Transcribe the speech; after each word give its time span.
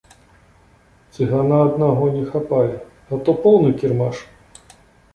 Цыгана 1.17 1.59
аднаго 1.67 2.05
не 2.17 2.25
хапае, 2.33 2.75
а 3.11 3.23
то 3.29 3.39
поўны 3.47 3.69
кірмаш! 3.83 4.29